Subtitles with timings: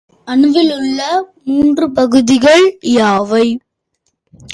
[0.27, 0.99] அணுவிலுள்ள
[1.43, 2.77] மூன்று பகுதிகள்
[2.81, 3.45] யாவை?